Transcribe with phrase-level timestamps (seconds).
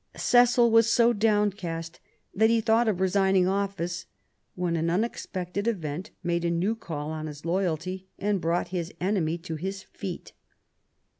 [0.17, 1.99] Cecil was so downcast
[2.33, 4.55] that he thought of resigning 5 66 QUEEN ELIZABETH.
[4.55, 8.91] office, when an unexpected event made a new call on his loyalty, and brought his
[8.99, 10.33] enemy to his feet.